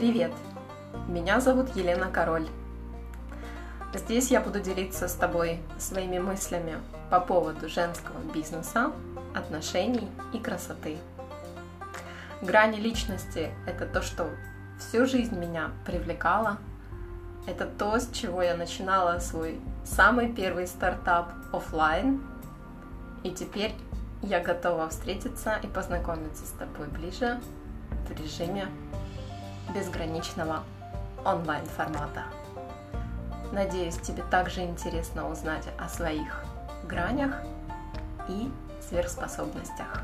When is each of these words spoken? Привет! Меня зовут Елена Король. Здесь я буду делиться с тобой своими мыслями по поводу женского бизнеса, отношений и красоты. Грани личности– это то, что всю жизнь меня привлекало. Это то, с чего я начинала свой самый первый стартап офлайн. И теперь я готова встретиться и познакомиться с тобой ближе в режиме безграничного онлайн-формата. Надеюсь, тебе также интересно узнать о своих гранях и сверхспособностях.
Привет! 0.00 0.32
Меня 1.08 1.40
зовут 1.42 1.76
Елена 1.76 2.10
Король. 2.10 2.48
Здесь 3.92 4.30
я 4.30 4.40
буду 4.40 4.58
делиться 4.58 5.08
с 5.08 5.12
тобой 5.12 5.60
своими 5.78 6.18
мыслями 6.18 6.78
по 7.10 7.20
поводу 7.20 7.68
женского 7.68 8.18
бизнеса, 8.32 8.92
отношений 9.34 10.08
и 10.32 10.38
красоты. 10.38 10.96
Грани 12.40 12.80
личности– 12.80 13.50
это 13.66 13.84
то, 13.84 14.00
что 14.00 14.30
всю 14.78 15.04
жизнь 15.04 15.38
меня 15.38 15.70
привлекало. 15.84 16.56
Это 17.46 17.66
то, 17.66 18.00
с 18.00 18.10
чего 18.10 18.40
я 18.40 18.56
начинала 18.56 19.18
свой 19.18 19.60
самый 19.84 20.32
первый 20.32 20.66
стартап 20.66 21.30
офлайн. 21.52 22.22
И 23.22 23.32
теперь 23.32 23.74
я 24.22 24.40
готова 24.40 24.88
встретиться 24.88 25.60
и 25.62 25.66
познакомиться 25.66 26.46
с 26.46 26.52
тобой 26.52 26.88
ближе 26.88 27.38
в 28.08 28.18
режиме 28.18 28.66
безграничного 29.70 30.62
онлайн-формата. 31.24 32.24
Надеюсь, 33.52 33.96
тебе 33.96 34.22
также 34.30 34.62
интересно 34.62 35.28
узнать 35.28 35.66
о 35.78 35.88
своих 35.88 36.44
гранях 36.84 37.42
и 38.28 38.50
сверхспособностях. 38.88 40.02